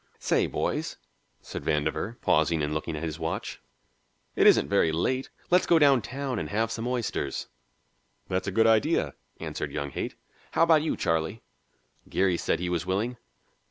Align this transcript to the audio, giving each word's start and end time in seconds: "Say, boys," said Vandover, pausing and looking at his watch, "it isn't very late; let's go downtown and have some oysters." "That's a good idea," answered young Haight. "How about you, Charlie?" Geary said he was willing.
"Say, 0.17 0.47
boys," 0.47 0.97
said 1.43 1.63
Vandover, 1.63 2.19
pausing 2.21 2.63
and 2.63 2.73
looking 2.73 2.95
at 2.95 3.03
his 3.03 3.19
watch, 3.19 3.61
"it 4.35 4.47
isn't 4.47 4.67
very 4.67 4.91
late; 4.91 5.29
let's 5.51 5.67
go 5.67 5.77
downtown 5.77 6.39
and 6.39 6.49
have 6.49 6.71
some 6.71 6.87
oysters." 6.87 7.45
"That's 8.27 8.47
a 8.47 8.51
good 8.51 8.65
idea," 8.65 9.13
answered 9.39 9.71
young 9.71 9.91
Haight. 9.91 10.15
"How 10.53 10.63
about 10.63 10.81
you, 10.81 10.97
Charlie?" 10.97 11.43
Geary 12.09 12.37
said 12.37 12.59
he 12.59 12.67
was 12.67 12.83
willing. 12.83 13.17